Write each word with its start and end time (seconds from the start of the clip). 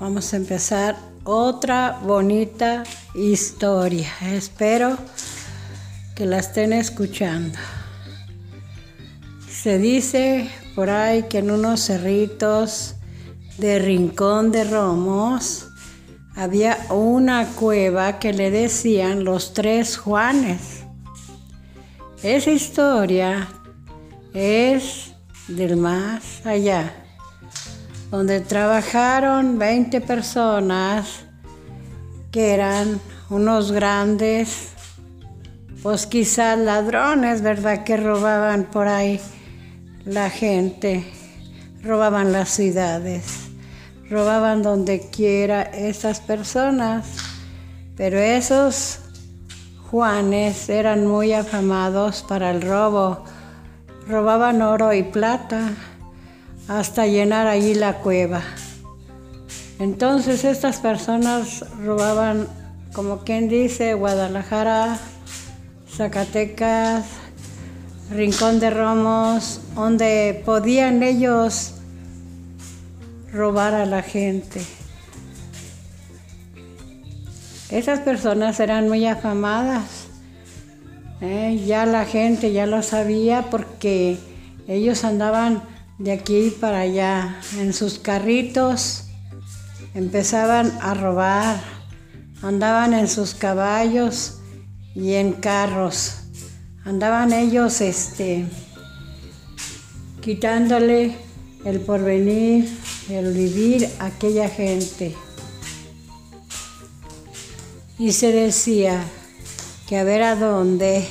vamos 0.00 0.32
a 0.32 0.38
empezar 0.38 0.96
otra 1.24 2.00
bonita 2.02 2.84
historia. 3.14 4.08
Espero 4.22 4.96
que 6.16 6.24
la 6.24 6.38
estén 6.38 6.72
escuchando. 6.72 7.58
Se 9.46 9.78
dice 9.78 10.50
por 10.74 10.88
ahí 10.88 11.24
que 11.24 11.38
en 11.38 11.50
unos 11.50 11.82
cerritos 11.82 12.96
de 13.58 13.78
Rincón 13.78 14.50
de 14.50 14.64
Romos 14.64 15.66
había 16.34 16.78
una 16.88 17.46
cueva 17.48 18.18
que 18.18 18.32
le 18.32 18.50
decían 18.50 19.24
los 19.24 19.52
tres 19.52 19.98
Juanes. 19.98 20.84
Esa 22.22 22.50
historia 22.50 23.48
es 24.32 25.12
del 25.46 25.76
más 25.76 26.46
allá, 26.46 26.94
donde 28.10 28.40
trabajaron 28.40 29.58
20 29.58 30.00
personas 30.00 31.24
que 32.30 32.52
eran 32.54 33.00
unos 33.28 33.72
grandes, 33.72 34.68
pues 35.82 36.06
quizás 36.06 36.58
ladrones, 36.58 37.42
¿verdad? 37.42 37.84
Que 37.84 37.96
robaban 37.96 38.64
por 38.64 38.88
ahí 38.88 39.20
la 40.04 40.30
gente, 40.30 41.04
robaban 41.82 42.32
las 42.32 42.50
ciudades, 42.50 43.48
robaban 44.08 44.62
donde 44.62 45.08
quiera 45.10 45.62
esas 45.62 46.20
personas, 46.20 47.06
pero 47.96 48.18
esos 48.18 49.00
Juanes 49.90 50.68
eran 50.68 51.04
muy 51.04 51.32
afamados 51.32 52.22
para 52.22 52.52
el 52.52 52.62
robo. 52.62 53.24
Robaban 54.06 54.62
oro 54.62 54.92
y 54.92 55.02
plata 55.02 55.72
hasta 56.70 57.04
llenar 57.08 57.48
allí 57.48 57.74
la 57.74 57.94
cueva. 57.94 58.42
Entonces 59.80 60.44
estas 60.44 60.78
personas 60.78 61.64
robaban, 61.82 62.46
como 62.92 63.24
quien 63.24 63.48
dice, 63.48 63.94
Guadalajara, 63.94 64.96
Zacatecas, 65.90 67.06
Rincón 68.12 68.60
de 68.60 68.70
Romos, 68.70 69.60
donde 69.74 70.42
podían 70.46 71.02
ellos 71.02 71.74
robar 73.32 73.74
a 73.74 73.84
la 73.84 74.02
gente. 74.02 74.62
Esas 77.70 77.98
personas 77.98 78.60
eran 78.60 78.88
muy 78.88 79.06
afamadas 79.06 80.06
eh, 81.20 81.62
ya 81.66 81.84
la 81.84 82.06
gente 82.06 82.52
ya 82.52 82.64
lo 82.66 82.82
sabía 82.82 83.50
porque 83.50 84.18
ellos 84.66 85.04
andaban 85.04 85.62
de 86.00 86.12
aquí 86.12 86.50
para 86.50 86.80
allá 86.80 87.38
en 87.58 87.72
sus 87.74 87.98
carritos, 87.98 89.04
empezaban 89.94 90.76
a 90.80 90.94
robar, 90.94 91.60
andaban 92.42 92.94
en 92.94 93.06
sus 93.06 93.34
caballos 93.34 94.40
y 94.94 95.12
en 95.12 95.34
carros, 95.34 96.22
andaban 96.84 97.32
ellos 97.32 97.82
este, 97.82 98.46
quitándole 100.22 101.16
el 101.64 101.80
porvenir, 101.80 102.68
el 103.10 103.32
vivir 103.34 103.88
a 103.98 104.06
aquella 104.06 104.48
gente. 104.48 105.14
Y 107.98 108.12
se 108.12 108.32
decía, 108.32 109.04
que 109.86 109.98
a 109.98 110.04
ver 110.04 110.22
a 110.22 110.34
dónde 110.34 111.04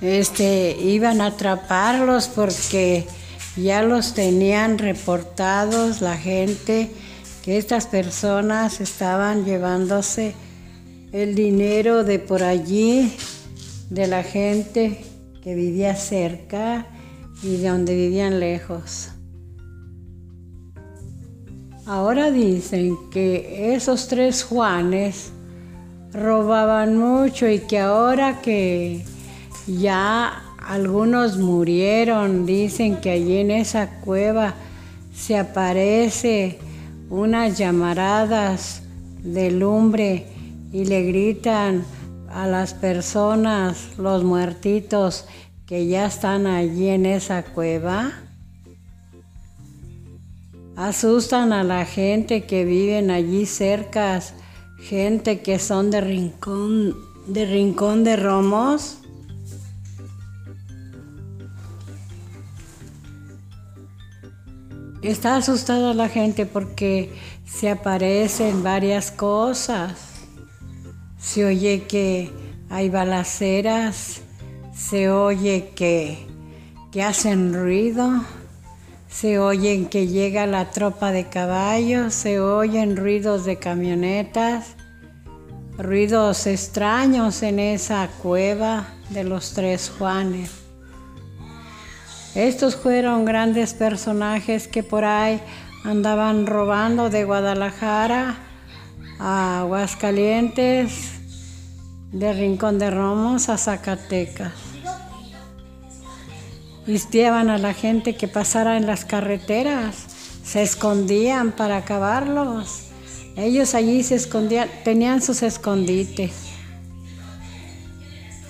este, 0.00 0.74
iban 0.80 1.20
a 1.20 1.26
atraparlos 1.26 2.28
porque 2.28 3.06
ya 3.56 3.82
los 3.82 4.14
tenían 4.14 4.78
reportados 4.78 6.00
la 6.00 6.16
gente 6.16 6.90
que 7.44 7.58
estas 7.58 7.86
personas 7.86 8.80
estaban 8.80 9.44
llevándose 9.44 10.34
el 11.12 11.34
dinero 11.34 12.04
de 12.04 12.18
por 12.18 12.42
allí, 12.42 13.12
de 13.90 14.06
la 14.06 14.22
gente 14.22 15.04
que 15.42 15.54
vivía 15.54 15.94
cerca 15.96 16.86
y 17.42 17.56
de 17.56 17.68
donde 17.68 17.94
vivían 17.94 18.40
lejos. 18.40 19.10
Ahora 21.84 22.30
dicen 22.30 22.96
que 23.10 23.74
esos 23.74 24.06
tres 24.06 24.44
Juanes 24.44 25.32
robaban 26.12 26.96
mucho 26.96 27.48
y 27.48 27.58
que 27.58 27.80
ahora 27.80 28.40
que 28.40 29.04
ya 29.66 30.42
algunos 30.66 31.38
murieron, 31.38 32.46
dicen 32.46 33.00
que 33.00 33.10
allí 33.10 33.38
en 33.38 33.50
esa 33.50 34.00
cueva 34.00 34.54
se 35.14 35.36
aparece 35.36 36.58
unas 37.10 37.58
llamaradas 37.58 38.82
de 39.22 39.50
lumbre 39.50 40.26
y 40.72 40.84
le 40.84 41.02
gritan 41.02 41.84
a 42.30 42.46
las 42.46 42.74
personas, 42.74 43.98
los 43.98 44.24
muertitos 44.24 45.26
que 45.66 45.86
ya 45.86 46.06
están 46.06 46.46
allí 46.46 46.88
en 46.88 47.06
esa 47.06 47.42
cueva. 47.42 48.12
Asustan 50.76 51.52
a 51.52 51.62
la 51.64 51.84
gente 51.84 52.44
que 52.44 52.64
viven 52.64 53.10
allí 53.10 53.44
cerca 53.46 54.20
gente 54.82 55.40
que 55.40 55.58
son 55.58 55.90
de 55.90 56.00
rincón, 56.00 56.96
de 57.26 57.46
rincón 57.46 58.04
de 58.04 58.16
Romos. 58.16 58.98
Está 65.02 65.34
asustada 65.34 65.94
la 65.94 66.08
gente 66.08 66.46
porque 66.46 67.12
se 67.44 67.68
aparecen 67.68 68.62
varias 68.62 69.10
cosas. 69.10 69.98
Se 71.18 71.44
oye 71.44 71.82
que 71.88 72.30
hay 72.70 72.88
balaceras, 72.88 74.20
se 74.72 75.10
oye 75.10 75.72
que, 75.74 76.24
que 76.92 77.02
hacen 77.02 77.52
ruido, 77.52 78.24
se 79.08 79.40
oyen 79.40 79.86
que 79.86 80.06
llega 80.06 80.46
la 80.46 80.70
tropa 80.70 81.10
de 81.10 81.28
caballos, 81.28 82.14
se 82.14 82.38
oyen 82.38 82.96
ruidos 82.96 83.44
de 83.44 83.56
camionetas, 83.56 84.76
ruidos 85.76 86.46
extraños 86.46 87.42
en 87.42 87.58
esa 87.58 88.08
cueva 88.22 88.86
de 89.10 89.24
los 89.24 89.52
tres 89.52 89.90
Juanes. 89.98 90.61
Estos 92.34 92.76
fueron 92.76 93.26
grandes 93.26 93.74
personajes 93.74 94.66
que 94.66 94.82
por 94.82 95.04
ahí 95.04 95.38
andaban 95.84 96.46
robando 96.46 97.10
de 97.10 97.24
Guadalajara 97.24 98.36
a 99.18 99.60
Aguascalientes, 99.60 101.10
de 102.10 102.32
Rincón 102.32 102.78
de 102.78 102.90
Romos 102.90 103.50
a 103.50 103.58
Zacatecas. 103.58 104.52
Vistiaban 106.86 107.50
a 107.50 107.58
la 107.58 107.74
gente 107.74 108.16
que 108.16 108.28
pasara 108.28 108.78
en 108.78 108.86
las 108.86 109.04
carreteras, 109.04 110.06
se 110.42 110.62
escondían 110.62 111.52
para 111.52 111.76
acabarlos. 111.76 112.88
Ellos 113.36 113.74
allí 113.74 114.02
se 114.02 114.14
escondían, 114.14 114.70
tenían 114.84 115.20
sus 115.20 115.42
escondites. 115.42 116.32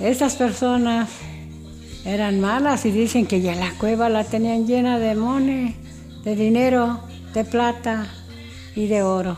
Estas 0.00 0.34
personas 0.34 1.08
eran 2.08 2.40
malas 2.40 2.86
y 2.86 2.90
dicen 2.90 3.26
que 3.26 3.42
ya 3.42 3.54
la 3.54 3.70
cueva 3.72 4.08
la 4.08 4.24
tenían 4.24 4.66
llena 4.66 4.98
de 4.98 5.14
mone, 5.14 5.76
de 6.24 6.36
dinero, 6.36 7.00
de 7.34 7.44
plata 7.44 8.06
y 8.74 8.86
de 8.86 9.02
oro. 9.02 9.36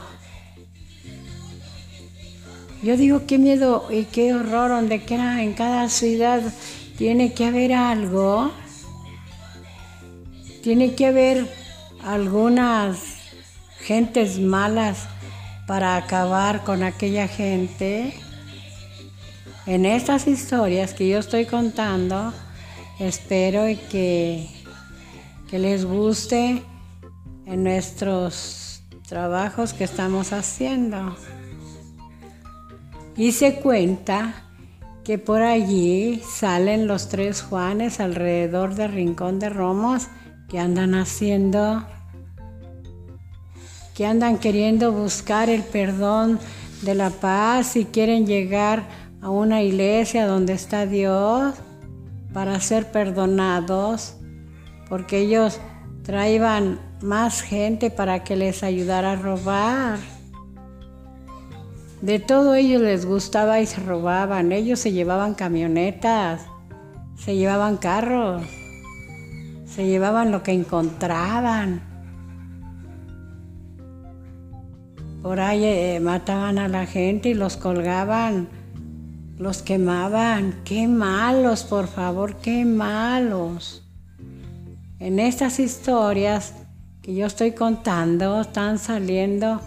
Yo 2.81 2.97
digo 2.97 3.27
qué 3.27 3.39
miedo 3.39 3.89
y 3.91 4.05
qué 4.05 4.35
horror 4.35 4.71
donde 4.71 5.03
quiera 5.03 5.43
en 5.43 5.53
cada 5.53 5.89
ciudad 5.89 6.43
tiene 6.97 7.33
que 7.33 7.47
haber 7.47 7.73
algo. 7.73 8.53
Tiene 10.63 10.95
que 10.95 11.07
haber 11.07 11.47
algunas 12.05 13.17
gentes 13.81 14.39
malas 14.39 15.09
para 15.67 15.97
acabar 15.97 16.63
con 16.63 16.85
aquella 16.85 17.27
gente. 17.27 18.15
En 19.67 19.87
estas 19.87 20.29
historias 20.29 20.95
que 20.95 21.09
yo 21.09 21.19
estoy 21.19 21.47
contando, 21.47 22.33
espero 23.01 23.65
que, 23.91 24.47
que 25.49 25.59
les 25.59 25.85
guste 25.85 26.63
en 27.47 27.65
nuestros 27.65 28.83
trabajos 29.09 29.73
que 29.73 29.85
estamos 29.85 30.33
haciendo. 30.33 31.17
Y 33.17 33.33
se 33.33 33.57
cuenta 33.57 34.45
que 35.03 35.19
por 35.19 35.43
allí 35.43 36.23
salen 36.31 36.87
los 36.87 37.09
tres 37.09 37.43
Juanes 37.43 38.01
alrededor 38.01 38.75
del 38.75 38.93
Rincón 38.93 39.39
de 39.39 39.49
Romos 39.49 40.09
que 40.49 40.59
andan 40.59 40.95
haciendo 40.95 41.85
que 43.95 44.07
andan 44.07 44.39
queriendo 44.39 44.93
buscar 44.93 45.51
el 45.51 45.63
perdón 45.63 46.39
de 46.83 46.95
la 46.95 47.11
paz 47.11 47.77
y 47.77 47.85
quieren 47.85 48.27
llegar 48.27 48.89
a 49.21 49.29
una 49.29 49.63
iglesia 49.63 50.27
donde 50.27 50.55
está 50.55 50.87
Dios 50.87 51.55
para 52.33 52.61
ser 52.61 52.91
perdonados, 52.93 54.17
porque 54.89 55.19
ellos 55.19 55.61
traían 56.03 56.81
más 57.03 57.43
gente 57.43 57.91
para 57.91 58.25
que 58.25 58.37
les 58.37 58.63
ayudara 58.63 59.13
a 59.13 59.17
robar. 59.17 59.99
De 62.03 62.19
todo 62.19 62.55
ellos 62.55 62.81
les 62.81 63.05
gustaba 63.05 63.61
y 63.61 63.67
se 63.67 63.81
robaban. 63.81 64.53
Ellos 64.53 64.81
se 64.81 64.93
llevaban 64.93 65.35
camionetas, 65.35 66.43
se 67.17 67.37
llevaban 67.37 67.77
carros, 67.77 68.43
se 69.67 69.87
llevaban 69.87 70.31
lo 70.31 70.43
que 70.43 70.53
encontraban. 70.53 71.83
Por 75.23 75.41
ahí 75.41 75.65
eh, 75.65 76.01
mataban 76.01 76.59
a 76.59 76.69
la 76.69 76.87
gente 76.87 77.29
y 77.29 77.35
los 77.35 77.59
colgaban, 77.59 78.49
los 79.41 79.63
quemaban. 79.63 80.61
Qué 80.65 80.87
malos, 80.87 81.65
por 81.65 81.89
favor, 81.89 82.37
qué 82.37 82.67
malos. 82.67 83.83
En 84.99 85.19
estas 85.19 85.59
historias 85.59 86.55
que 87.01 87.15
yo 87.15 87.27
estoy 87.27 87.53
contando 87.53 88.43
están 88.43 88.79
saliendo 88.79 89.63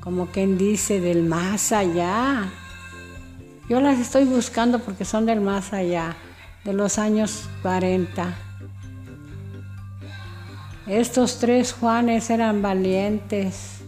como 0.00 0.26
quien 0.26 0.58
dice, 0.58 1.00
del 1.00 1.22
más 1.22 1.72
allá. 1.72 2.52
Yo 3.70 3.80
las 3.80 3.98
estoy 3.98 4.24
buscando 4.24 4.80
porque 4.80 5.06
son 5.06 5.24
del 5.24 5.40
más 5.40 5.72
allá, 5.72 6.14
de 6.64 6.74
los 6.74 6.98
años 6.98 7.48
40. 7.62 8.36
Estos 10.86 11.38
tres 11.38 11.72
Juanes 11.72 12.28
eran 12.28 12.60
valientes. 12.60 13.80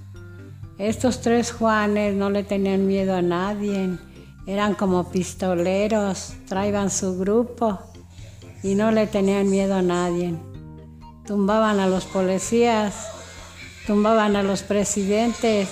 Estos 0.79 1.21
tres 1.21 1.53
Juanes 1.53 2.15
no 2.17 2.31
le 2.31 2.45
tenían 2.45 2.87
miedo 2.87 3.15
a 3.15 3.23
nadie. 3.23 3.91
Eran 4.49 4.75
como 4.75 5.11
pistoleros, 5.11 6.33
traían 6.49 6.91
su 6.91 7.19
grupo 7.19 7.81
y 8.63 8.77
no 8.77 8.91
le 8.93 9.07
tenían 9.07 9.51
miedo 9.51 9.75
a 9.75 9.83
nadie. 9.83 10.35
Tumbaban 11.27 11.81
a 11.81 11.87
los 11.87 12.07
policías, 12.07 12.95
tumbaban 13.87 14.37
a 14.37 14.43
los 14.43 14.63
presidentes, 14.63 15.69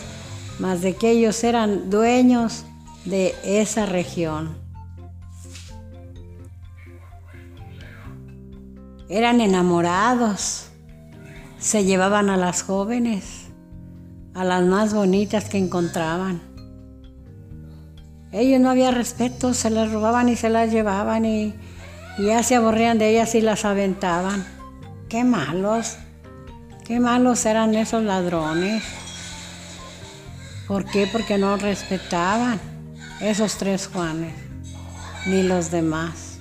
más 0.59 0.83
de 0.83 0.95
que 0.95 1.13
ellos 1.13 1.43
eran 1.43 1.89
dueños 1.89 2.67
de 3.07 3.35
esa 3.45 3.87
región. 3.87 4.59
Eran 9.09 9.41
enamorados, 9.41 10.69
se 11.59 11.87
llevaban 11.87 12.29
a 12.29 12.37
las 12.37 12.63
jóvenes, 12.63 13.47
a 14.35 14.45
las 14.45 14.63
más 14.67 14.93
bonitas 14.93 15.49
que 15.49 15.57
encontraban. 15.57 16.56
Ellos 18.37 18.61
no 18.61 18.69
había 18.69 18.91
respeto, 18.91 19.55
se 19.55 19.71
las 19.71 19.91
robaban 19.91 20.29
y 20.29 20.37
se 20.37 20.51
las 20.51 20.71
llevaban 20.71 21.25
y, 21.25 21.55
ya 22.19 22.43
se 22.43 22.57
aburrían 22.57 22.99
de 22.99 23.09
ellas 23.09 23.35
y 23.35 23.41
las 23.41 23.65
aventaban. 23.65 24.47
Qué 25.09 25.25
malos, 25.25 25.97
qué 26.85 27.01
malos 27.01 27.47
eran 27.47 27.75
esos 27.75 28.03
ladrones. 28.03 28.85
¿Por 30.69 30.85
qué? 30.85 31.09
Porque 31.11 31.39
no 31.39 31.57
respetaban 31.57 32.61
esos 33.23 33.57
tres 33.57 33.87
Juanes, 33.87 34.35
ni 35.25 35.43
los 35.43 35.71
demás. 35.71 36.39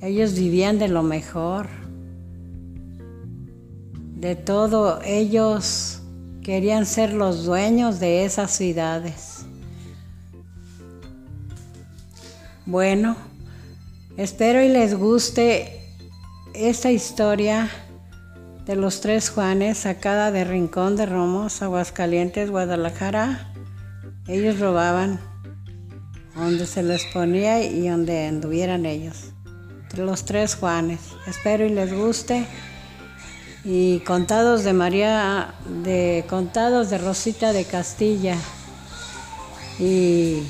Ellos 0.00 0.32
vivían 0.32 0.78
de 0.78 0.88
lo 0.88 1.02
mejor. 1.02 1.68
De 4.14 4.36
todo, 4.36 5.02
ellos 5.04 6.00
querían 6.42 6.86
ser 6.86 7.12
los 7.12 7.44
dueños 7.44 8.00
de 8.00 8.24
esas 8.24 8.52
ciudades. 8.52 9.44
Bueno, 12.66 13.14
espero 14.16 14.62
y 14.62 14.68
les 14.68 14.94
guste 14.94 15.82
esta 16.54 16.90
historia 16.90 17.68
de 18.64 18.74
los 18.74 19.02
tres 19.02 19.28
Juanes, 19.28 19.78
sacada 19.78 20.30
de 20.30 20.44
Rincón 20.44 20.96
de 20.96 21.04
Romos, 21.04 21.60
Aguascalientes, 21.60 22.50
Guadalajara. 22.50 23.52
Ellos 24.28 24.60
robaban 24.60 25.20
donde 26.34 26.64
se 26.66 26.82
les 26.82 27.04
ponía 27.04 27.62
y 27.62 27.88
donde 27.88 28.28
anduvieran 28.28 28.86
ellos. 28.86 29.32
Los 29.94 30.24
tres 30.24 30.54
Juanes. 30.54 31.00
Espero 31.26 31.66
y 31.66 31.68
les 31.68 31.92
guste. 31.92 32.46
Y 33.62 34.00
contados 34.00 34.64
de 34.64 34.72
María, 34.72 35.54
de 35.82 36.24
contados 36.30 36.88
de 36.88 36.96
Rosita 36.96 37.52
de 37.52 37.66
Castilla. 37.66 38.36
Y, 39.78 40.42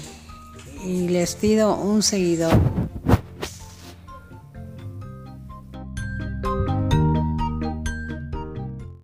y 0.84 1.08
les 1.08 1.34
pido 1.34 1.76
un 1.76 2.02
seguidor. 2.02 2.73